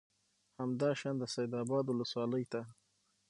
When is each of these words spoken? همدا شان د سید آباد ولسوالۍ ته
همدا 0.59 0.89
شان 0.99 1.15
د 1.17 1.23
سید 1.33 1.51
آباد 1.63 1.85
ولسوالۍ 1.87 2.45
ته 2.51 2.61